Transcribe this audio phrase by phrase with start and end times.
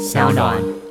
[0.00, 0.89] 小暖。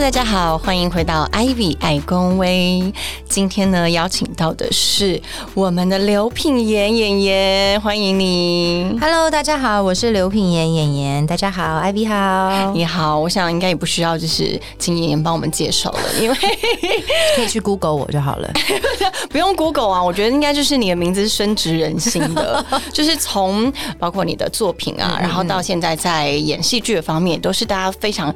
[0.00, 2.90] Hello，大家好，欢迎回到 Ivy 爱公威。
[3.28, 5.20] 今天呢，邀请到的是
[5.52, 8.96] 我们的刘品言演员，欢迎你。
[8.98, 11.26] Hello，大家好，我是刘品言演员。
[11.26, 16.36] 大家好，Ivy 好，你好，我想应该也不需要，就是请演员帮我们介绍了，因为
[17.36, 18.50] 可以去 Google 我就好了。
[19.28, 28.34] 不用 Google 啊，我觉得应该就是你的名字是深植人心的， 就是从包括你的作品啊，然后到现在在演戏剧的方面，都是大家非常。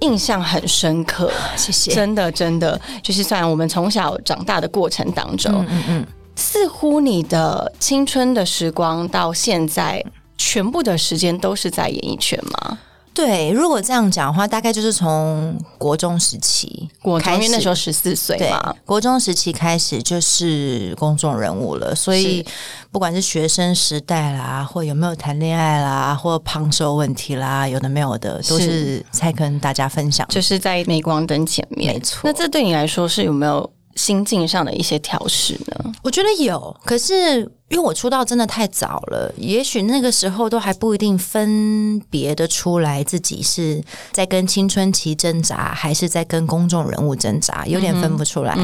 [0.00, 1.92] 印象很深刻，谢谢。
[1.92, 10.04] 真的，真的，就是虽然我们从小长大的过程当中，嗯嗯嗯，似乎你的青春的时光到现在，
[10.38, 12.78] 全部的时间都是在演艺圈吗？
[13.12, 17.42] 对，如果这样讲的话，大概就是从国中时期我开始。
[17.42, 22.44] 因为那时候十四岁嘛，，国中时期开始就是公众人物了，所以
[22.90, 29.04] 不管是学生时代啦，或有没有谈恋爱啦，或胖瘦问题啦，有的没有的，都是。
[29.10, 30.26] 在跟大家分享。
[30.28, 32.22] 就是在镁光灯前面，没错。
[32.24, 35.92] 那这对你来说是有没有心境上的一些调试呢？
[36.02, 48.58] 我觉得有，可是因为我出道真的太早了，也许那个时候都还不一定分别的出来自己是在跟青春期挣扎，还是在跟公众人物挣扎，有点分不出来。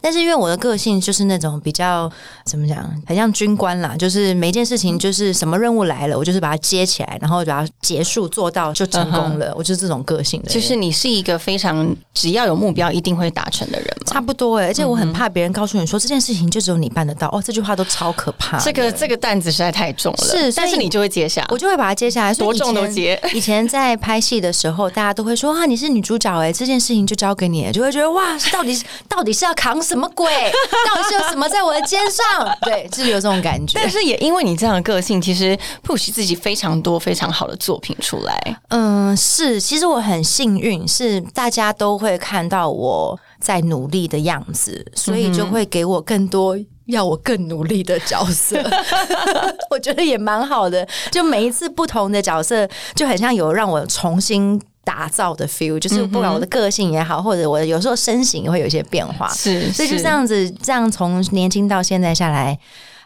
[0.00, 2.10] 但是因为我的个性就是那种比较
[2.44, 9.52] 怎么讲，很像军官啦，就是每件事情就是什么任务来了，我就是把它接起来，然后把它结束做到就成功了。
[9.56, 14.12] 我就是这种个性的，就是你是一个非常只要有目标一定会达成的人吗？
[14.12, 18.64] 差不多哎、而且我很怕别人告诉你说、这件事情就只有你办得到哦，这句话都超可怕的。
[18.64, 23.20] 这个这个担子实在太重了，是但是你就会接下，我就会把它接下来，多重都接。
[23.34, 30.26] 以前在拍戏的时候，大家都会说啊，你是女主角哎、这件事情就交给你了，就会觉得哇，到底是 到底是要扛什么鬼？
[30.88, 32.56] 到底是有什么在我的肩上？
[32.62, 33.78] 对，就是有这种感觉。
[33.80, 38.56] 但是也因为你这样的个性，其实 push 自己非常多非常好的作品出来。
[38.68, 46.56] 嗯，是，其实我很幸运，是大家都会看到我在努力的样子，所以就会给我更多。
[46.86, 48.62] 要我更努力的角色，
[49.70, 50.86] 我觉得也蛮好的。
[51.10, 59.28] 就每一次不同的角色，就很像有让我重新打造的 feel，就是不管我的个性也好，或者我有时候身形也会有一些变化。
[59.28, 62.58] 是所以就这，样子，这样从年轻到现在下来，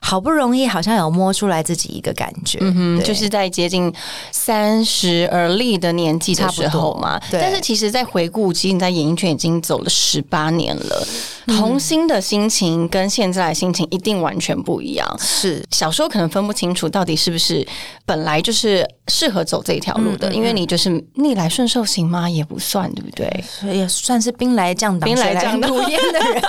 [0.07, 3.93] 好不容易好像有摸出来自己一个感觉，嗯，哼就是在接近
[4.31, 11.07] 三十而立的年纪的时候嘛对但是其实，在回顾，其实你在演艺圈已经走了十八年了，
[11.47, 15.05] 嗯童心的心情跟现在的心情一定完全不一样。
[15.19, 17.67] 是小时候可能分不清楚到底是不是
[18.05, 22.31] 本来就是适合走这一条路嗯的，因为你就是逆来顺受型吗？
[22.31, 23.45] 也不算，对不对？
[23.49, 26.43] 所以也算是兵来将挡，兵来将挡的人。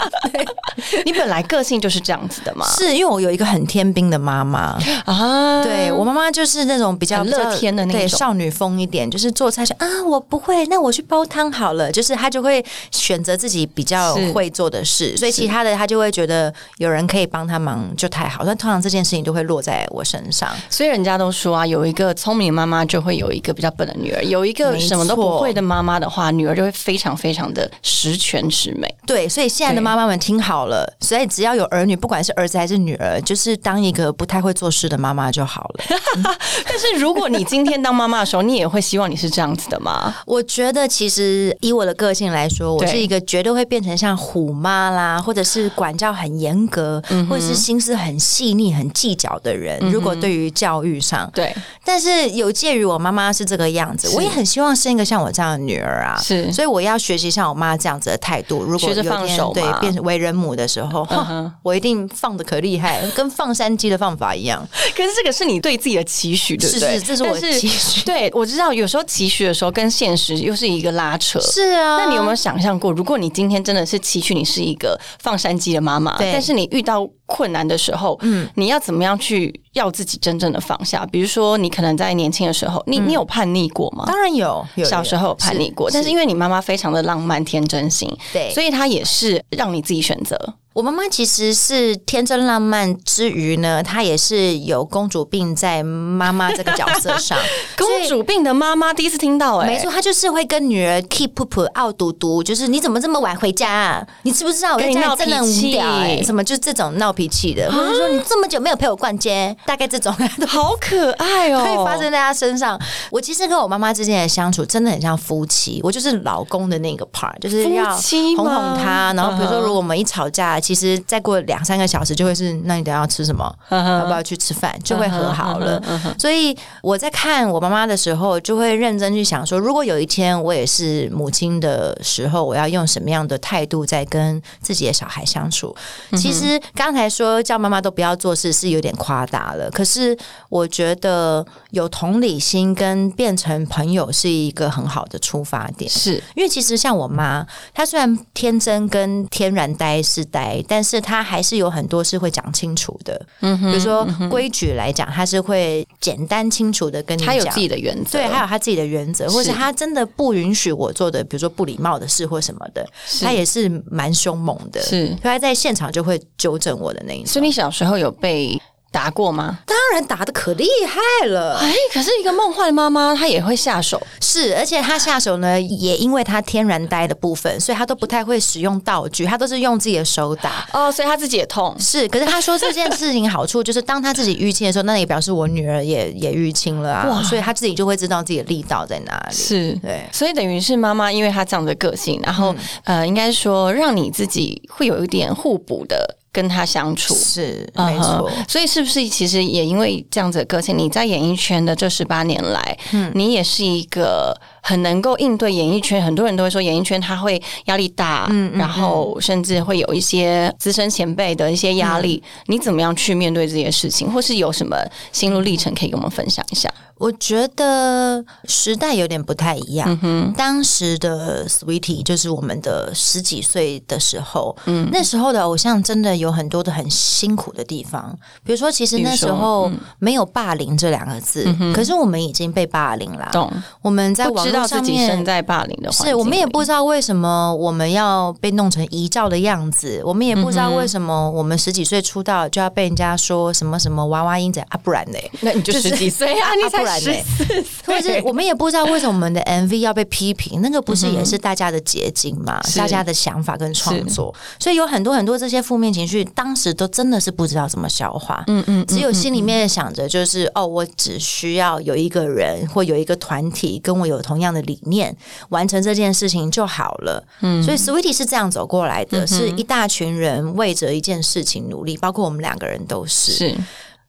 [1.06, 2.68] 你本来个性就是这样子的嘛？
[2.78, 7.99] 是因为我有一个很天兵的妈妈，啊，对我妈妈就是那种比较乐天的那种。
[8.01, 20.49] 对少女风一点，就是做菜说啊我不会，那我去煲汤好了，就是她就会选择自己比较会做的事，所以其他的她就会觉得有人可以帮她忙就太好，但通常这件事情都会落在我身上。
[20.69, 28.87] 所以人家都说啊，有一个聪明妈妈就会有一个比较笨的女儿，有一个什么都不会的妈妈的话，女儿就会非常非常的十全十美。
[29.05, 35.83] 对，所以现在的妈妈们听好了，所以只要有儿女，不管是儿子还是女儿，就是当一个不太会做事的妈妈就好了。
[36.65, 40.15] 但是如果你今天当妈妈的时候，你也会希望你是这样子的吗？
[40.25, 49.77] 我觉得其实以我的个性来说，我是一个绝对会变成像虎妈啦，或者是管教很严格，或者是心思很细腻、很计较的人。
[49.91, 56.17] 如果对于教育上，对，但是有介于我妈妈是这个样子，我也很希望生一个像我这样的女儿啊。
[56.17, 58.63] 是所以我要学习像我妈这样子的态度。
[58.63, 64.63] 如果有一天对放手嘛变成为人母的时候，嗯我一定放的可厉害，跟放山鸡的放法一样。
[64.95, 66.94] 可是这个是你对自己的期许，对不对？
[66.94, 71.39] 是是这是我的期许对，我知道有时候期许的时候跟现实又是一个拉扯。
[71.39, 81.03] 是啊，那你有没有想象过，如果你今天真的是期许你是一个放山鸡的妈妈，但是你遇到困难的时候，嗯，你要怎么样去要自己真正的放下？
[81.12, 84.03] 比如说，你可能在年轻的时候，你、你有叛逆过吗？
[84.06, 90.36] 当然有，有小时候有叛逆过，但是因为为你妈妈非常的浪漫天真型，对所以她也是让你自己选择。
[90.77, 97.35] 我妈妈其实是天真浪漫之余呢，她也是有公主病在妈妈这个角色上，
[97.77, 104.07] 公主病的妈妈第一次听到、哎，没错，她就是会跟女儿 keep up 傲嘟嘟，就是你怎么这么晚回家啊？
[104.24, 112.79] 你知不知道我在家里真的很无聊哎、什么就是这种闹脾气的，或者说你这么久没有陪我逛街，大概这种都 好可爱哦、可以发生在她身上。
[113.12, 117.95] 我其实跟我妈妈之间的相处真的很像夫妻，我就是老公的那个 part，就是要
[118.35, 119.13] 哄哄她。
[119.13, 123.53] 然后比如说，如果我们一吵架，其实再过两三个小时就会是，那你等下要吃什么？
[123.69, 124.74] 要不要去吃饭？
[124.83, 125.81] 就会和好了。
[126.18, 135.75] 所以我在看我妈妈妈的时候，就会认真去想说，如果有一天我也是母亲的时候，我要用什么样的态度在跟自己的小孩相处？
[136.11, 140.17] 嗯其实刚才说叫妈妈都不要做事是有点夸大了，可是
[140.49, 145.89] 我觉得有同理心跟变成朋友是一个很好的出发点。
[145.89, 153.25] 是因为其实像我妈，她虽然天真跟天然呆是呆，但是她还是有很多是会讲清楚的。
[153.41, 157.62] 嗯比如说规矩来讲，她是会简单清楚的跟你讲自。
[157.62, 162.88] 己的原则，对，还有他自己的原则，或是他真的不允许我做的，比如说不礼貌的事或什么的，
[163.21, 164.80] 他也是蛮凶猛的。
[164.81, 167.27] 是所以他在现场就会纠正我的那一种。
[167.27, 168.57] 所以你小时候有被
[168.92, 169.60] 打过吗？
[169.66, 180.68] 当然打的可厉害了，哎，可是一个梦幻的妈妈，她也会下手，是，而且她下手呢，也因为她天然呆的部分，所以她都不太会使用道具，她都是用自己的手打。
[180.74, 181.75] 哦，所以她自己也痛。
[181.80, 189.36] 是，可是她说这件事情好处就是，当她自己淤青的时候，那也表示我女儿也也淤青了啊，所以她自己就会知道自己的力道在哪里。
[189.36, 192.54] 是对所以等于是妈妈，因为她这样的个性，然后、
[192.84, 197.16] 呃，应该说让你自己会有一点互补的跟他相处。
[197.16, 198.30] 是，嗯没错。
[198.30, 203.12] 哼，所以是不是其实也因为这样子的个性，你在演艺圈的这十八年来，嗯。
[203.16, 206.03] 你也是一个很能够应对演艺圈。
[206.03, 212.21] 很多人都会说演艺圈他会压力大，嗯然后甚至会有一些资深前辈的一些压力。
[212.25, 214.75] 嗯你怎么样去面对这些事情，或是有什么
[215.13, 216.69] 心路历程可以跟我们分享一下？
[216.97, 220.33] 我觉得时代有点不太一样。
[220.35, 228.17] 当时的 Sweetie 就是我们的十几岁的时候，嗯那时候的偶像真的有很多的很辛苦的地方。
[228.43, 233.29] 比如说，其实那时候没有霸凌这两个字，可是我们已经被霸凌了。
[233.31, 233.51] 懂？
[233.83, 234.88] 我们在不知道自。
[234.88, 252.62] 己身在霸凌的环境，是我们也不知道为什么我们要被弄成遗照的样子，我们也不知道为什么我们十几岁出道就要被人家说什么什么娃娃音仔啊，不然呢，那你就十几岁啊，你才不然嘞十四或者是我们也不知道为什么我们的 MV 要被批评，那个不是也是大家的结晶嘛？
[252.77, 258.42] 大家的想法跟创作，所以有很多很多这些负面情绪，当时都真的是不知道怎么消化。
[258.48, 265.16] 嗯嗯，只有心里面想着就是哦，我只需要有一个人或有一个团体跟我有同样的理念，
[265.50, 267.25] 完成这件事情就好了。
[267.42, 273.31] 嗯，所以 Sweetie 是这样走过来的，是一大群人为着一件事情努力，包括我们两个人都是。
[273.31, 273.57] 是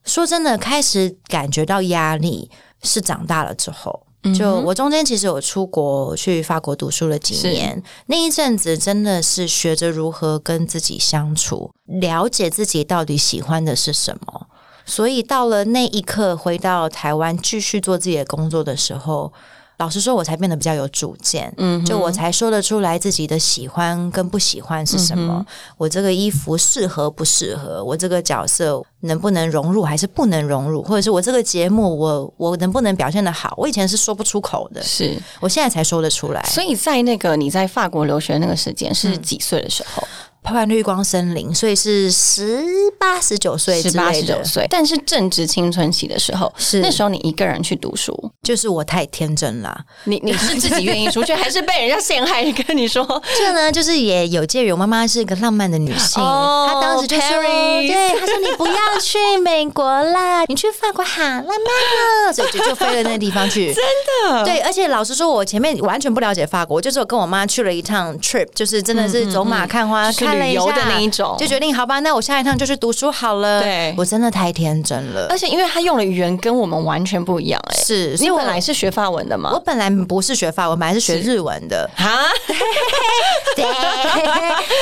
[0.04, 2.50] 说真的，开始感觉到压力
[2.82, 4.04] 是长大了之后。
[4.36, 14.48] 就我中间其实有出国去法国读书了几年，那一阵子真的是学着如何跟自己相处，了解自己到底喜欢的是什么。
[14.84, 19.32] 所以到了那一刻，回到台湾继续做自己的工作的时候，
[19.78, 21.52] 老实说，我才变得比较有主见。
[21.56, 25.44] 嗯，就我才说得出来自己的喜欢跟不喜欢是什么。
[25.76, 27.82] 我这个衣服适合不适合？
[27.82, 30.82] 我这个角色能不能融入，还是不能融入？
[30.82, 33.54] 或者是我这个节目，我我能不能表现的好？
[33.56, 36.42] 我以前是说不出口的，是，我现在才说得出来。
[36.44, 40.02] 所以在那个你在法国留学那个时间是几岁的时候？
[40.42, 42.64] 拍完绿光森林，所以是十
[42.98, 44.34] 八、十九岁之十八、十九。
[44.44, 49.78] 岁，但是正值青春期的时候，是那时候你一个人去读书，就是我太天真了。
[50.04, 52.38] 你你是自己愿意出去， 还是被人家陷害？
[52.66, 53.04] 跟你说，
[53.36, 63.66] 这呢，就是也有介于我妈妈是一个浪漫的女性，哦她当时就说，Paris 对，她说你不要去美国啦， 你去法国好浪漫啊，所以就就飞了那个地方去。
[63.74, 63.84] 真
[64.32, 73.60] 的对，而且老实说，我前面完全不了解法国，我就是我跟我妈去了一趟 trip，就是真的是走马看花，就是看了一下旅游的那一种就决定好吧，那我下一趟就去读书好了。
[73.60, 75.26] 对我真的太天真了。
[75.30, 79.60] 而且因为他用的语言跟我们完全不一样、哎，是，所以你我本来是学法文的我？
[79.64, 81.88] 本来不是学法文，本来是学日文的。
[81.96, 82.24] 啊，
[83.54, 83.64] 对，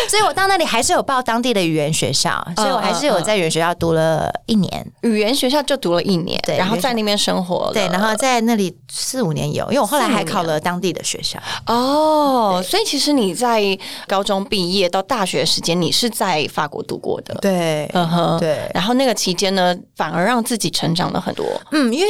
[0.08, 4.86] 所以我到那里还是有报当地的语言学校，所以我还是有在语言学校读了一年。
[5.02, 11.38] 语言学校就读了一年，对然后在那边生活，对，然后在那里四五年有，因为我后来还考了当地的学校。
[11.66, 13.62] 哦，所以其实你在
[14.06, 18.70] 高中毕业到大学时间，你是在法国度过的，对，嗯哼，对。
[18.72, 22.06] 然后那个期间呢，反而让自己成长了很多，嗯，因为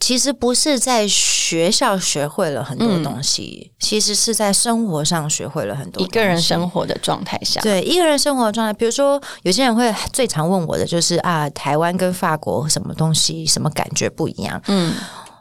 [0.00, 14.60] 其实不是在学校学会了很多东西，其实是在生活上学会了很多一个人生活的状态下，对一个人生活的状态，比如说有些人会最常问我的就是啊，台湾跟法国什么东西什么感觉不一样？
[14.66, 14.92] 嗯，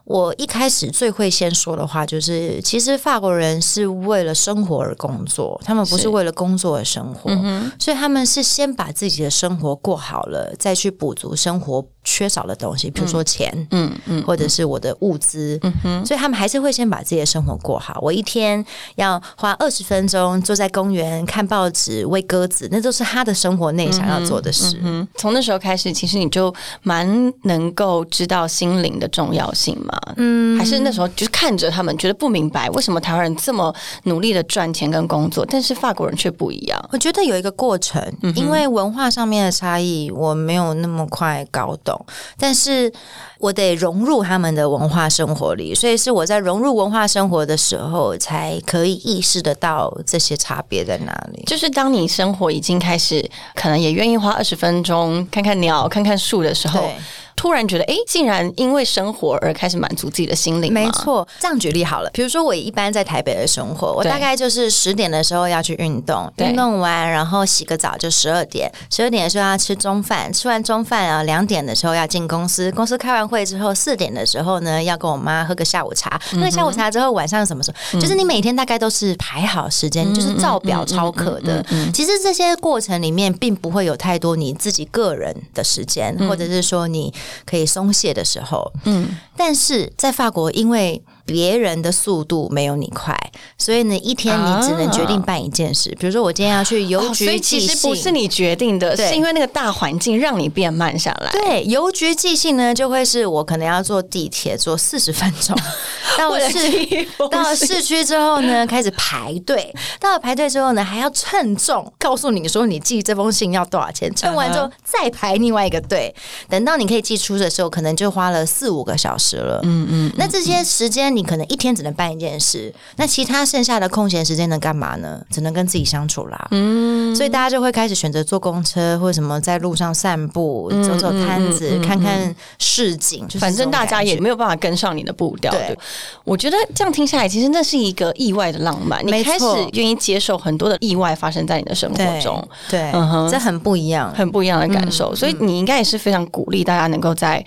[0.06, 6.10] 我一开始最会先说的话就是，其实法国人是为了生活而工作，他们不是是。
[6.10, 18.00] 为了工作而生活，嗯所以他们是先把自己的生活过好了，再去补足生活缺少的东西，比如说钱，嗯嗯，或者是我的物资，嗯哼所以他们还是会先把自己的生活过好。
[18.02, 18.64] 我一天
[18.96, 24.80] 要花二十分钟坐在公园看报纸、喂鸽子，那都是他的生活内想要做的事。
[24.84, 30.00] 嗯，从那时候开始，其实你就蛮能够知道心灵的重要性嘛。
[30.18, 36.90] 嗯，还是那时候就是看着他们，觉得不明白为什么台湾人这么努力的赚钱跟工作，但是法国人却不一样。
[36.92, 38.02] 我觉得有一个过程，
[38.36, 41.93] 因为文化上面的差异，我没有那么快搞懂，
[42.38, 42.92] 但是
[43.40, 51.44] 我得融入他们的文化生活里，所以是我在融入文化生活的时候，才可以意识得到这些差别在哪里。
[51.46, 56.96] 就是当你生活已经开始，可能也愿意花二十分钟看看鸟、看看树的时候对，
[57.44, 60.72] 突然觉得，哎，竟然因为生活而开始满足自己的心灵。
[60.72, 62.10] 没错，这样举例好了。
[62.14, 81.62] 比如说，我一般在台北的生活，我大概就是十点的时候要去运动，运动完然后洗个澡就十二点，十二点的时候要吃中饭，吃完中饭啊两点的时候要进公司，公司开完会之后四点的时候呢要跟我妈喝个下午茶，喝个下午茶之后晚上什么时候，就是你每天大概都是排好时间，你就是照表超课的。
[81.94, 87.14] 其实这些过程里面并不会有太多你自己个人的时间，或者是说你
[87.46, 88.72] 可以松懈的时候。
[88.86, 93.18] 嗯，但是在法国，因为别人的速度没有你快，
[93.58, 95.96] 所以呢，一天你只能决定办一件事。
[95.98, 101.32] 比如说，我今天要去邮哦所局以其寄信，实不是你决定的，是因为那个大环境让你变慢下来。
[101.32, 105.58] 对邮局寄信呢，就会是我可能要坐地铁坐四十分钟
[106.18, 109.74] 到了市到了市区之后呢，开始排队。
[110.00, 114.14] 到了排队之后呢，还要称重，告诉你说你寄这封信要多少钱。
[114.14, 116.14] 称完之后再排另外一个队，
[116.50, 119.60] 等到你可以寄出的时候，可能就花了四五个小时了。
[119.64, 125.22] 嗯嗯，那这些时间你可能一天只能办一件事，那其他剩下的空闲时间能干嘛呢？
[125.32, 126.48] 只能跟自己相处啦。
[126.52, 133.28] 嗯，所以大家就会开始选择坐公车或者什么在路上散步，走走摊子，看看市景。
[133.40, 135.52] 反正大家也没有办法跟上你的步调。
[135.52, 135.78] 对，
[136.24, 139.06] 我觉得这样听下来，其实那是一个意外的浪漫。
[139.06, 144.14] 你开始愿意接受很多的意外发生在你的生活中，对，嗯哼这很不一样。
[144.16, 145.16] 很不一样的感嗯受。
[145.16, 147.44] 所以你应该也是非常鼓励大家能够在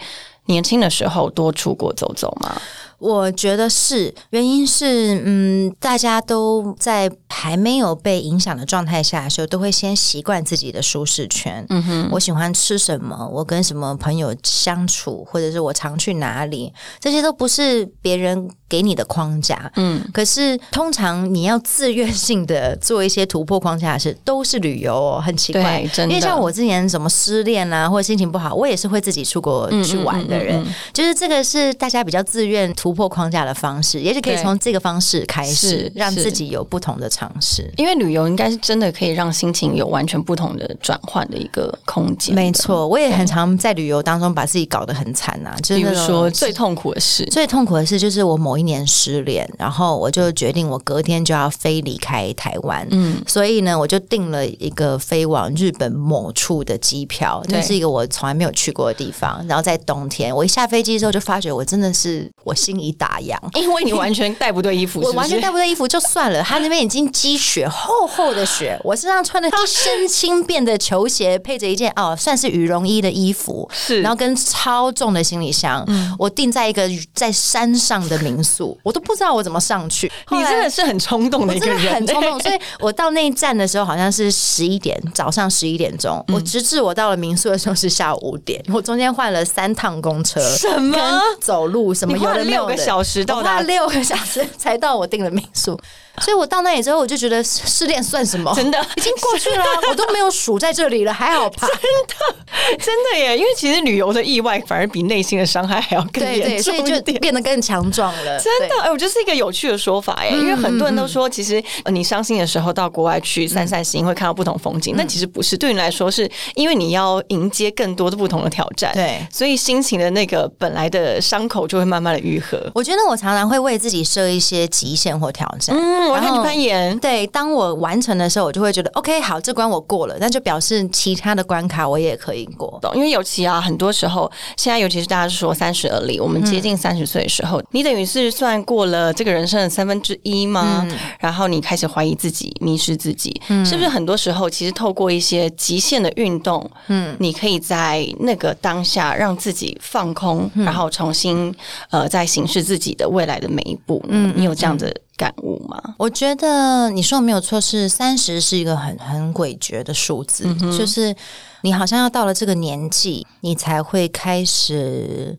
[0.47, 2.61] 年轻的时候多出国走走嘛。
[2.99, 11.65] 我觉得是，原因是，嗯，大家都在还没有被影响的状态下的时候，都会先习惯自己的舒适圈。
[11.69, 19.71] 嗯哼，我喜欢吃什么，我跟什么朋友相处，或者是我常去哪里，这些都不是别人给你的框架。
[19.76, 25.87] 嗯，可是通常你要自愿性的做一些突破框架的事，都是旅游哦，很奇怪。
[25.93, 30.65] 真的因为像我之前什么失恋啊，或者心情不好，我也是会自己出国去玩的人。
[30.93, 37.69] 就是这个是大家比较自愿突破框架的方式，也许可以从这个方式开始让自己有不同的尝试。
[37.76, 42.33] 因为旅游应该是真的可以让心情有完全不同的转换的一个空间。
[42.33, 57.59] 没，错，我也很常在旅游当中把自己搞得很惨呐、就是比如说最痛苦的事，最痛苦的事就是我某一年失恋，然后我就决定我隔天就要飞离开台湾，嗯，所以呢，我就订了一个飞往日本某处的机票，对。
[57.59, 59.45] 那是一个我从来没有去过的地方。
[59.49, 63.37] 然后在冬天，我一下飞机之后就发觉我真的是我心已打烊。
[63.54, 75.87] 因为你完全带不对衣服， 我完全带不不对衣服就算了， 他那边已经积雪，厚厚的雪，我身上穿的 一身轻便的球鞋，配着一件哦算是羽绒衣的衣服，是然后跟超重的行李箱，
[76.18, 76.83] 我定在一个
[77.14, 80.11] 在山上的民宿，我都不知道我怎么上去。
[80.30, 86.23] 你真的是很冲动的一个人，很冲动，所以我到那一站的时候好像是十一点，早上十一点钟。
[86.28, 90.99] 我直至我到了民宿的时候是下午五点，我中间换了三趟公车，什么
[91.40, 95.78] 走路什么有的没有的六个小时到达六个小时才到我订的民宿。
[96.23, 98.52] 所以我到那里之后，我就觉得失失恋算什么？
[98.54, 101.68] 真的已经过去了啊，我都没有数在这里了，还好吧？
[101.68, 107.20] 真的真的耶，因为其实旅游的意外反而比内心的伤害还要更对对，严所以就重一点。
[107.20, 108.40] 变得更强壮了。
[108.40, 122.70] 真的，哎，我觉得是一个有趣的说法哎，因为很多人都说，其实呃你伤心的时候到国外去散散心，会看到不同风景，但其实不是，对你来说，是因为你要迎接更多的不同的挑战，对所以心情的那个本来的伤口就会慢慢的愈合。
[122.75, 132.79] 我觉得我常常会为自己设一些极限或挑战，嗯，我然后看你攀岩，对，当我完成的时候，我就会觉得 OK，好，这关我过了，那就表示其他的关卡我也可以过。
[132.81, 140.87] 懂，因为尤其啊，很多时候，现在尤其是大家说三十而立，我们接近三十岁的时候，你等于是算过了这个人生的三分之一吗？
[141.19, 143.87] 然后你开始怀疑自己，迷失自己，是不是？
[143.97, 151.55] 很多时候，其实透过一些极限的运动，嗯，你可以在那个当下让自己放空，然后重新
[151.91, 154.05] 呃，再行事自己的未来的每一步。
[154.09, 155.94] 嗯，你有这样的感悟吗？
[155.99, 161.14] 我觉得你说的没有错，是三十是一个很很诡谲的数字，就是
[161.62, 165.38] 你好像要到了这个年纪，你才会开始。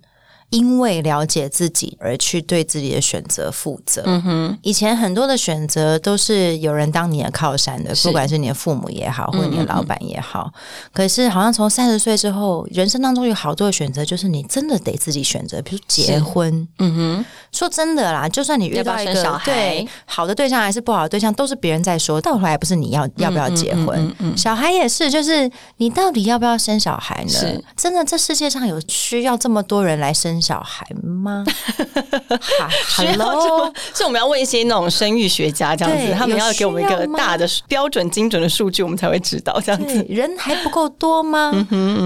[0.49, 4.01] 因为了解自己而去对自己的选择负责。
[4.05, 10.49] 嗯哼，以前很多的选择都是有人当你的靠山的，不管是你的父母也好，或者你的老板也好。
[10.93, 15.61] 可是好像从三十岁之后，人生当中有好多的选择，就是你真的得自己选择。
[15.61, 24.15] 比如结婚，嗯哼，说真的啦，就算你遇到一个对好的对象还是不好的对象，都是别人在说，到头来不是你要要不要结婚。
[24.37, 27.61] 小孩也是，就是你到底要不要生小孩呢？
[27.75, 30.36] 真的，这世界上有需要这么多人来生？
[30.41, 31.43] 小孩吗？
[32.89, 40.05] 需要这是我们要问一些那种生育学家这样子，他们要给我们一个大的标准、精准的数据，我们才会知道这样子。
[40.09, 41.51] 人还不够多吗？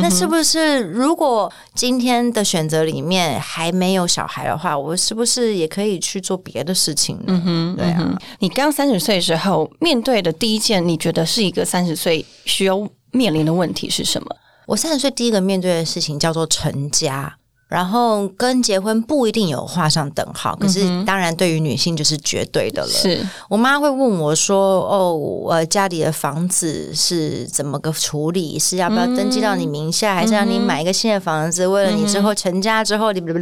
[0.01, 7.75] 那是不是如果今天的选择里面还没有小孩的话，我是不是也可以去做别的事情呢？
[7.77, 12.77] 对啊，你刚三十岁的时候面对的第一件，你觉得是一个三十岁需要
[13.11, 14.27] 面临的问题是什么？
[14.67, 17.35] 我三十岁第一个面对的事情叫做成家。
[17.71, 22.89] 然后跟结婚不一定有画上等号，可是当然对于女性就是绝对的了。
[22.89, 28.59] 是我妈会问我说：“哦，我家里的房子是怎么个处理？
[28.59, 31.65] 是要不要登记到你名下，还是让你买一个新的房子？
[31.65, 33.39] 为了你之后成家之后，你哔哔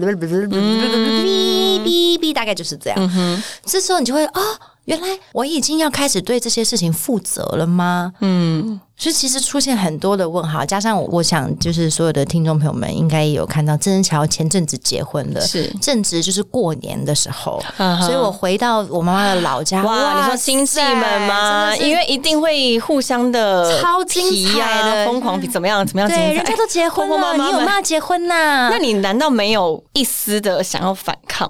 [2.20, 3.42] 哔，大概就是这样。
[3.66, 4.42] 这时候你就会哦。”
[4.86, 8.12] 原来我已经要开始对这些事情负责了吗？
[8.22, 21.74] 嗯，所以其实出现很多的问号，加上我想，就是所有的听众朋友们应该也有看到，郑仁乔前阵子结婚了，是正值就是过年的时候，所以我回到我妈妈的老家，哇，你说亲戚们吗？
[21.78, 24.22] 因为一定会互相的超精
[24.54, 26.10] 彩的疯狂比怎么样怎么样？
[26.10, 28.68] 对，人家都结婚了，你有妈结婚呐？
[28.70, 31.50] 那你难道没有一丝的想要反抗？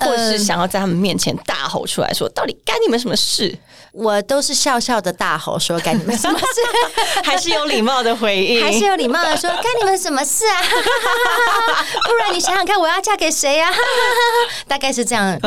[0.00, 3.56] 或是想要在他们面前大吼出来说：“到底干你们什么事？”
[3.94, 6.44] 我都是笑笑的大吼说：“干你们什么事？”
[7.24, 10.60] 还是有礼貌的回应，还是有礼貌的说： “干你们什么事啊？”
[12.08, 13.70] 不然你想想看，我要嫁给谁呀？
[14.66, 15.38] 大概是这样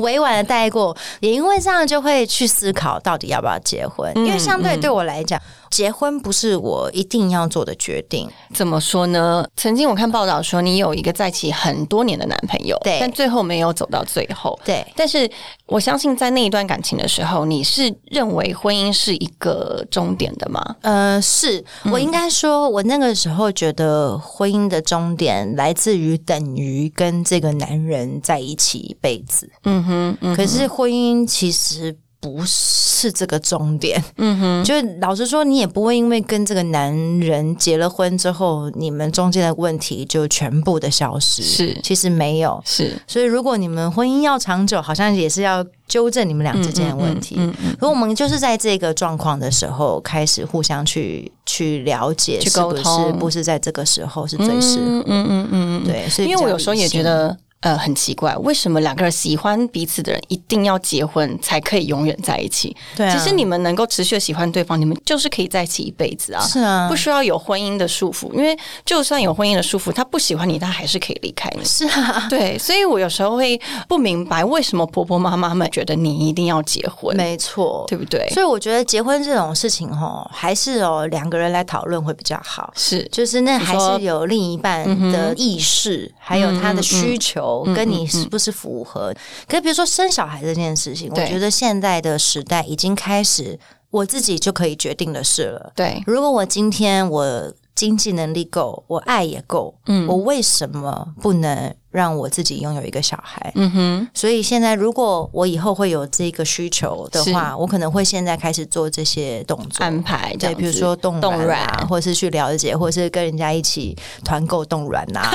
[0.00, 4.12] 委婉的带过，也因为这样就会去思考到底要不要结婚。
[4.16, 5.40] 因为相对对我来讲。
[5.74, 9.44] 结婚不是我一定要做的决定，怎么说呢？
[9.56, 14.86] 曾经我看报道说，你有一个在一起很多年的男朋友，对，但最后没有走到最后，对。
[14.94, 15.28] 但是
[15.66, 20.76] 我相信，在那一段感情的时候，你是认为婚姻是一个终点的吗？
[20.82, 29.50] 呃，是我应该说，我那个时候觉得婚姻的终点来自于等于跟这个男人在一起一辈子。
[29.64, 29.82] 嗯
[30.20, 31.96] 哼，可是婚姻其实。
[32.24, 41.42] 不是这个终点，嗯哼，就老实说，你也不会因为跟这个男人结了婚之后，你们中间的问题就全部的消失。
[41.42, 42.58] 是，其实没有。
[42.64, 47.34] 是，所以如果你们婚姻要长久，好像也是要纠正你们俩之间的问题。
[47.38, 47.76] 嗯嗯。
[47.78, 54.84] 可我们就是在这个状况的时候，开始互相去去了解，去沟通，不是在这个时候是最适合。
[54.86, 55.84] 嗯嗯嗯嗯。
[55.84, 57.36] 对，所以因为我有时候也觉得。
[57.64, 62.76] 呃，很奇怪，为什么两个人喜欢彼此的人一定要结婚才可以永远在一起？
[62.94, 66.42] 对，其实你们能够持续的喜欢对方，你们就是可以在一起一辈子啊！
[66.42, 71.64] 是啊，不需要有婚姻的束缚，因为就算有婚姻的束缚，他不喜欢你，他还是可以离开你。
[71.64, 77.16] 是啊，对，所以我有时候会不明白，为什么婆婆妈妈们觉得你一定要结婚？
[77.16, 78.28] 没错，对不对？
[78.28, 82.70] 所以我觉得结婚这种事情，哈，还是哦两个人来讨论会比较好。
[82.76, 88.24] 是，就是那还是有另一半的意识，还有他的需求，跟你是。
[88.24, 89.14] 不是符合，
[89.46, 93.56] 可是比如说生小孩这件事情，我觉得现在的时代已经开始，
[93.90, 95.72] 我自己就可以决定的事了。
[95.76, 101.74] 对，如果我今天我经济能力够，我爱也够，嗯，我为什么不能？
[101.94, 115.20] 让我自己拥有一个小孩，嗯哼，所以现在如果我以后会有这个需求的话，我可能会现在开始做这些动作安排，对，比如说冻冻卵，或者是去了解，或者是跟人家一起团购冻卵呐。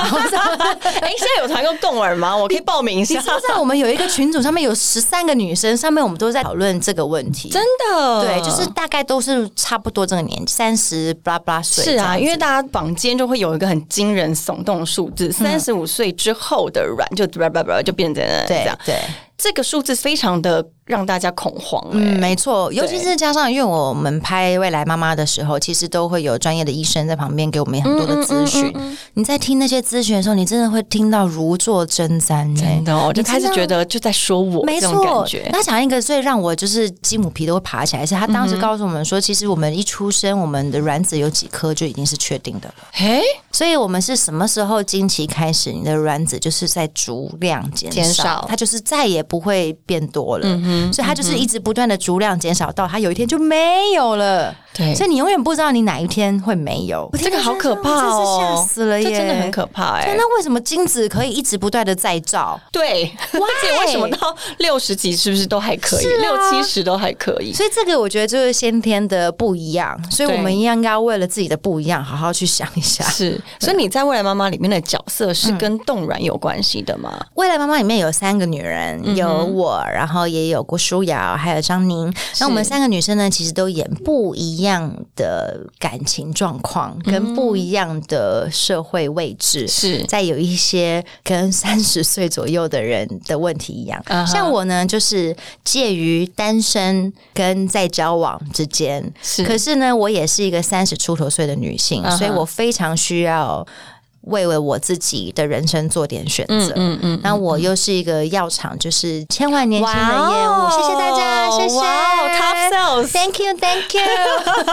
[1.00, 2.36] 哎，现在有团购冻卵吗？
[2.36, 3.14] 我可以报名一下。
[3.18, 7.48] 你知道我们有一个群组，上面有十三个女生，上面我们都在讨论这个问题。
[7.48, 11.82] 真的，对，就是大概都是差不多这个年纪，三十巴拉巴拉岁。
[11.82, 16.49] 是啊，因为大家坊间就会有一个很惊人耸动的数字，三十五岁之后。
[16.50, 18.96] 后的软就叭叭叭就变成这样，对，
[19.38, 21.98] 这个数字非常的让大家恐慌、欸。
[21.98, 28.70] 嗯，没错，尤其是加上，因为我们拍未来妈妈的时候，其实都会有专业的医生在旁边给我们很多的咨询。
[29.14, 35.48] 你在听那些咨询的时候，你真的会听到如坐针毡、欸，真的，我就开始觉得就在说我没错觉，。
[35.52, 42.72] 他讲一个最让我就是鸡母皮都会爬起来，是他当时嗯告诉我们说，其实我们一出生，我们的卵子有几颗就已经是确定的
[43.52, 50.46] 所以我们是什么时候经期开始，你的卵子就是在逐量减减少它就是再也不会变多了。
[50.92, 54.54] 所以它就是一直不断的逐量减少，到它有一天就没有了。
[54.72, 57.10] 对所以你永远不知道你哪一天会没有。
[57.18, 59.10] 这个好可怕哦，吓死了耶！
[59.10, 62.58] 这真的很可怕哎、对，那为什么精子可以一直不断的再造？
[62.70, 66.04] 对， 而且为什么到六十几是不是都还可以？
[66.04, 67.52] 啊六七十都还可以。
[67.52, 73.02] 所以这个我觉得就是先天的不一样，所以我们应该为了自己的不一样，好好去想一下。
[73.04, 77.18] 是，所以你在未来妈妈里面的角色是跟冻卵有关系的吗？
[77.34, 82.12] 未来妈妈里面有三个女人，有我，然后也有郭书瑶，还有张宁。
[82.40, 89.66] 那我们三个女生呢，其实都演不一样的感情状况，跟不一样的社会位置。
[89.68, 99.12] 是在有一些跟 三十岁左右的人的问题一样像我呢，就是介于单身跟在交往之间。
[99.22, 103.66] 是可是呢，我也是一个三十出头岁的女性所以我非常需要
[104.22, 106.72] 为了我自己的人生做点选择。
[106.76, 110.70] 嗯嗯那我又是一个药厂，就是千万年薪的业务。
[110.70, 114.02] 谢谢大家，谢谢，Top sales Thank you，Thank you。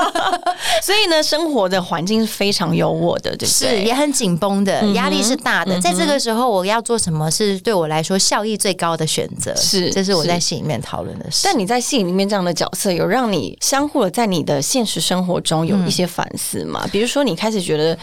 [0.84, 3.84] 所以呢，生活的环境是非常有我的，对不是对？
[3.84, 5.80] 也很紧绷的，压力是大的。
[5.80, 9.56] 在这个时候，我要做什么是对我来说效益最高的选择？
[9.56, 11.42] 是这是我在戏里面讨论的事。
[11.44, 16.88] 但你在戏里面这样的角色，有让你相互的在你的现实生活中有一些反思吗？
[16.92, 17.98] 比如说，你开始觉得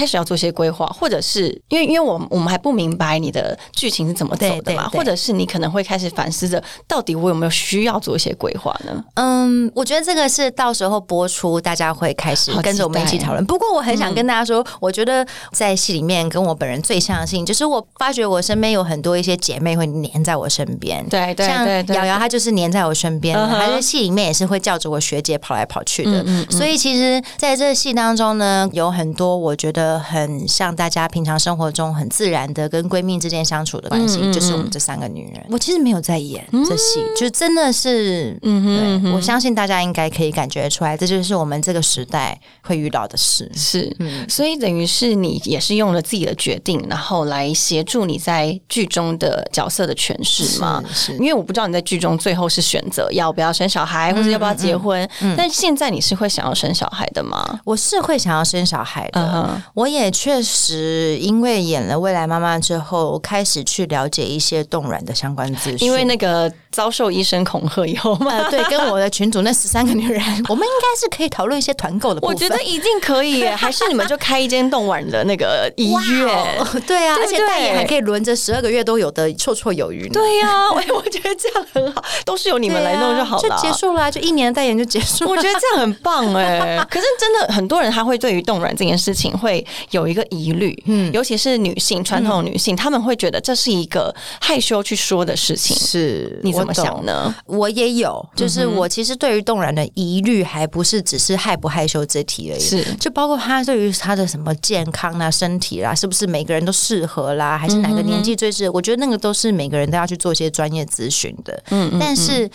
[0.00, 9.04] 开始要做些规划，或者是因为因为我我们还不明白你的剧情是怎么走的嘛，对对对或者是你可能会开始反思着，到底我有没有需要做一些规划呢？
[9.16, 13.44] 嗯，我觉得这个是到时候播出，大家会开始跟着我们一起讨论。
[13.44, 21.06] 不过我很想跟大家说，我觉得在戏里面跟我本人最像的事情，就是我发觉我身边有很多一些姐妹会黏在我身边。
[21.10, 26.24] 对对像瑶瑶她就是黏在我身边她在戏里面也是会叫着我学姐跑来跑去的。
[26.48, 35.44] 所以其实在这个戏当中呢，有很多我觉得很像大家平常生活中很自然的跟闺蜜之间相处的关系，就是我们这三个女人。
[35.50, 43.50] 我其实没有在演这戏，就真的是，嗯对，我相信大家应该可以感觉出来，这就是我们这个时代会遇到的事。
[43.54, 43.94] 是，
[44.28, 50.82] 所以等于是你也是用了自己的决定，然后来协助你在剧中的角色的诠释嘛？
[50.92, 57.60] 是因为我不知道你在剧中最后是选择要不要生小孩，或者要不要结婚，但现在你是会想要生小孩的吗？
[57.64, 65.86] 我是会想要生小孩的我也确实因为演了未来妈妈之后，开始去了解一些冻卵的相关资讯。
[65.86, 68.30] 因为那个遭受医生恐吓以后嘛。
[68.30, 72.34] 呃，对，跟我的群主那十三个女人， 我们应该是可以讨论一些团购的部分。
[72.34, 76.28] 我觉得一定可以耶， 还是你们就开一间冻卵的那个医哇院？
[76.60, 80.08] 哦 对啊，而且代言还可以轮着十二个月都有的绰绰有余。
[80.10, 83.70] 对呀、我我觉得这样很好，都是由你们来弄就好了，就结。
[83.80, 85.30] 束了啊、就一年的代言就结束了。
[85.30, 95.74] 我觉得这样很棒哎、可是真的很多人他会对于冻卵这件事情会有一个疑虑，嗯，尤其是女性传统的女性，她们会觉得这是一个害羞去说的事情。
[95.76, 97.34] 是你怎么想呢？
[97.46, 108.72] 我也有，就是我其实对于动然的疑虑，还不是只是害不害羞这题而已，是就包括他对于他的什么健康啦、身体啦，是不是每个人都适合啦，还是哪个年纪最适合？
[108.72, 111.62] 我觉得那个都是每个人都要去做一些专业咨询的。
[111.70, 112.50] 嗯，但是。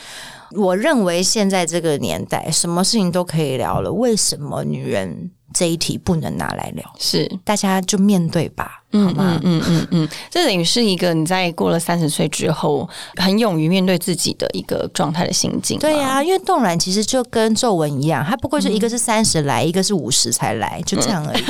[0.52, 6.86] 我认为现在这个年代，什么事情都可以聊了，为什么女人这一题不能拿来聊？
[7.00, 9.40] 是，大家就面对吧，好吗？
[9.44, 15.78] 嗯嗯嗯， 这等于是一个你在过了三十岁之后，很勇于面对自己的一个状态的心境。
[15.80, 21.44] 对呀、因为冻卵其实就跟皱纹一样，它不过是一个是三十来，一个是五十才来，就这样而已。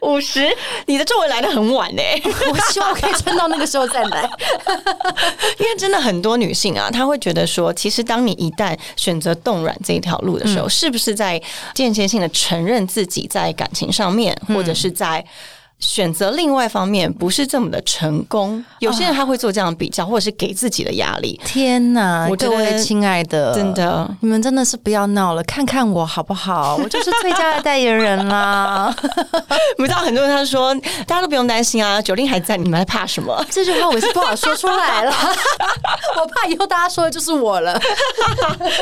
[0.06, 0.46] 五十，
[0.86, 2.20] 你的皱纹来的很晚哎、
[2.50, 4.28] 我希望可以撑到那个时候再来。
[5.58, 11.40] 因为真的很多女性啊，她会觉得说，其实当你一旦选择冻卵这一条路的时候，是不是在
[11.74, 15.24] 间接性的承认自己在感情上面，或者是在。
[15.80, 21.40] 选择另外一方面不是这么的成功，有些人他会做这样的比较，或者是给自己的压力。
[21.44, 26.76] 天哪，我各位亲爱的，真的，你们真的是不要闹了，看看我好不好？
[26.82, 28.94] 我就是最佳的代言人啦。
[29.78, 30.74] 你知道很多人他说，
[31.06, 33.42] 大家都不用担心啊，九令还在，你们还怕什么？
[33.50, 35.12] 这句话我是不好说出来了，
[36.20, 37.80] 我怕以后大家说的就是我了。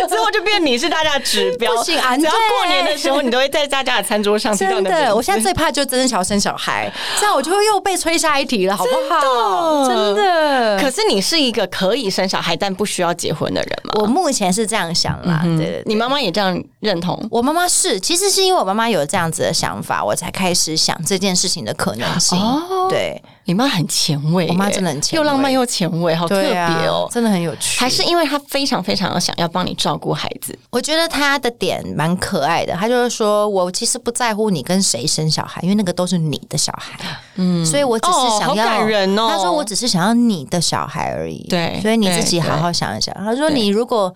[0.08, 9.88] 之后就变你是大家的指标，不行啊只要对过年的时候，你都会在大家的餐桌上听到真的，我现在最怕就真的想要生小孩，来，这样我就会又被催下一题了，好不好？
[9.88, 10.78] 真的。
[10.80, 13.94] 可是你是一个可以生小孩但不需要结婚的人吗？
[14.00, 17.26] 我目前是这样想啦，对对对你妈妈也这样认同？
[17.30, 22.38] 我妈妈是，其实是因为我妈妈有这样子的想法，我才开始想这件事情的可能性。
[22.38, 27.08] 哦对，你妈很前卫耶，我妈真的很前卫又浪漫又前卫，好特别哦。
[27.10, 27.80] 真的很有趣。
[27.80, 36.98] 还是因为她非常非常想要帮你照顾孩子，我觉得她的点蛮可爱的，她就是说我其实不在乎你跟谁生小孩，因为那个都是你的小孩，
[37.36, 38.68] 嗯，所以我只是想要。
[38.68, 43.14] 感人哦她说我只是想要你的小孩而已，对所以你自己好好想一想。
[43.14, 44.14] 她说你如果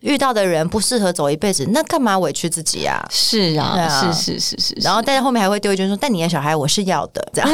[0.00, 3.02] 遇到的人不适合走一辈子，那干嘛委屈自己啊？
[3.10, 4.74] 是啊，是是是是。
[4.82, 7.50] 然后但是后面还会丢一句说，但你的小孩我是要的，这样。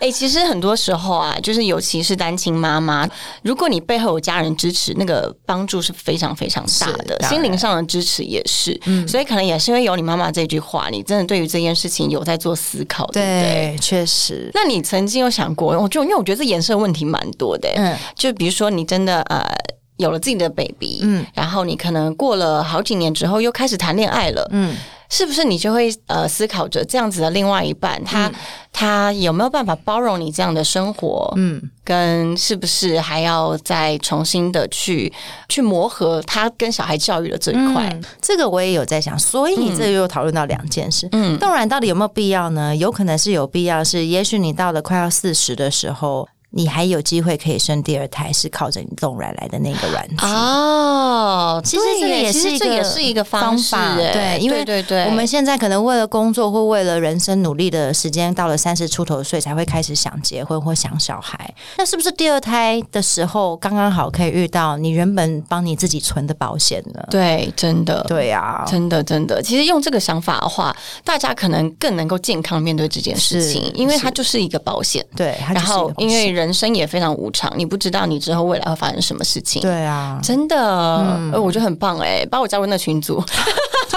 [0.00, 3.08] 哎、 其实很多时候啊，就是尤其是单亲妈妈，
[3.42, 8.78] 如果你背后有家人支持，那个帮助是非常非常大的，心灵上的支持也是。
[9.06, 13.42] 所以可能也是因为有你妈妈这句话，你真的对于这件事情有在做思考，对不对？
[13.74, 15.78] 对，确实，那你曾经有想过？
[15.78, 19.44] 我就因为我觉得这颜色问题蛮多的、嗯就比如说你真的呃
[19.96, 24.76] 有了自己的 baby，嗯，然后你可能过了好几年之后又开始谈恋爱了，嗯，
[25.10, 28.30] 是不是你就会呃思考着这样子的另外一半，他、
[28.72, 31.30] 他有没有办法包容你这样的生活？
[31.36, 35.12] 嗯，跟是不是还要再重新的去
[35.48, 37.88] 去磨合他跟小孩教育的这一块？
[37.92, 41.08] 嗯这个我也有在想，所以这又讨论到两件事。
[41.12, 42.74] 嗯，冻卵到底有没有必要呢？
[42.76, 46.28] 有可能是有必要，是也许你到了快要四十的时候。
[46.50, 50.26] 你还有机会可以生第二胎，是靠着你冻卵来的那个卵子。
[50.26, 61.52] 哦，其实这个也是一个这也是一个方法，对，因为对对对，我们现在可能为了工作或为了人生努力的时间，到了三十出头岁才会开始想结婚或想小孩。
[61.78, 67.02] 那是不是第二胎的时候刚刚好可以遇到你原本帮你自己存的保险呢？
[67.10, 75.04] 对，真的，对啊，真的，真的，其实用这个想法的话，大家可能更能够健康面对这件事情，因为它就是一个保险。
[75.16, 80.56] 对，它就然是一个保险后，因为人生也非常无常，你不知道你之后未来会发生什么事情。，对啊，真的，
[81.32, 83.22] 呃，我觉得很棒哎，把我加入那群组。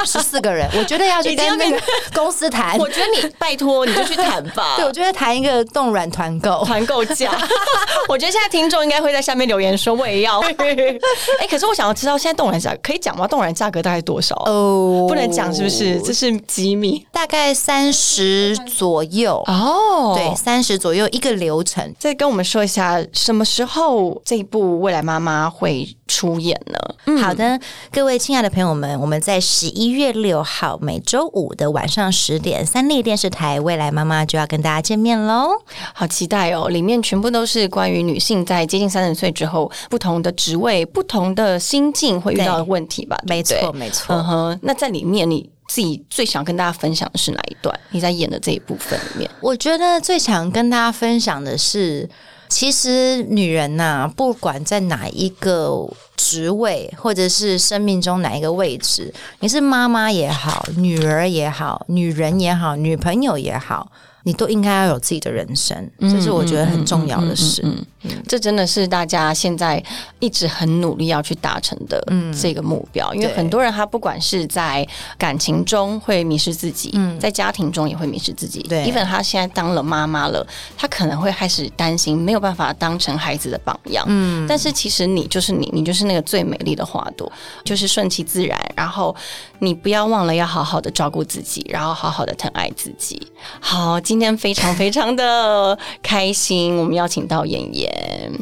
[0.06, 1.82] 十四个人，我觉得要去 跟跟那个
[2.14, 2.78] 公司谈。
[2.78, 4.74] 我觉得你拜托你就去谈吧。
[4.76, 6.62] 对，我觉得谈一个冻卵团购。
[6.66, 7.32] 团购价，
[8.10, 10.42] 我觉得现在听众应该会在下面留言说我也要。
[10.42, 13.26] 哎、可是我想要知道现在冻卵价可以讲吗？
[13.26, 14.36] 冻卵价格大概多少？
[14.46, 16.02] 哦不能讲是不是？
[16.02, 19.42] 这是机密大概三十左右。
[19.48, 21.96] 哦对，三十左右一个流程。
[21.98, 27.18] 这跟我们说一下，什么时候这一部《未来妈妈》会出演呢？
[27.22, 27.60] 好的，
[27.92, 35.50] 各位亲爱的朋友们，我们在十一月六号每周五的晚上十点，三立电视台《未来妈妈》就要跟大家见面喽。
[35.94, 36.70] 好期待哦！
[36.70, 43.20] 里面全部都是关于女性在接近三十岁之后，不同的职位、不同的心境会遇到的问题吧？
[43.28, 44.16] 没错，没错。
[44.16, 47.76] 嗯哼，那在里面你自己最想跟大家分享的是哪一段？
[47.90, 52.08] 你在演的这一部分里面，我觉得最想跟大家分享的是，
[52.48, 63.92] 其实女人呐、不管在哪一个职位，或者是生命中哪一个位置，你是妈妈也好，女儿也好，女人也好，女朋友也好。
[64.26, 67.62] 你都应该要有自己的人生，这是我觉得很重要的事。
[67.66, 67.86] 嗯，
[68.26, 69.84] 这真的是大家现在
[70.20, 72.02] 一直很努力要去达成的
[72.42, 78.64] 这个目标，因为很多人他不管是在感情中会迷失自己，在家庭中也会迷失自己。
[78.64, 80.48] 对，even 他现在当了妈妈了，
[80.78, 84.06] 他可能会开始担心没有办法当成孩子的榜样。
[84.08, 87.32] 嗯，但是其实你就是你，你就是那个最美丽的花朵，
[87.64, 89.16] 就是顺其自然，然后
[89.60, 93.28] 你不要忘了要好好的照顾自己，然后好好的疼爱自己。
[93.60, 97.90] 好，今天非常非常的开心，我们邀请到妍妍，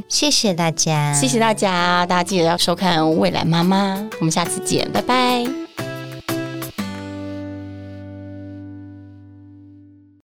[0.08, 5.71] 谢谢大家，谢谢大家，大家记得要收看《未来妈妈》，我们下次见，拜拜。